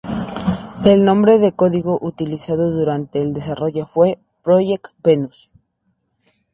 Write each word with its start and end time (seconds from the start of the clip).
El 0.83 1.05
nombre 1.05 1.37
de 1.37 1.51
código 1.51 1.99
utilizado 2.01 2.71
durante 2.71 3.21
el 3.21 3.33
desarrollo 3.35 3.85
fue 3.85 4.17
"Project 4.41 4.87
Venus". 5.03 5.51